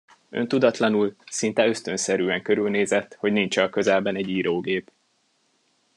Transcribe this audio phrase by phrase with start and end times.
[0.29, 4.91] Öntudatlanul, szinte ösztönszerűen körülnézett, hogy nincs-e a közelben egy írógép.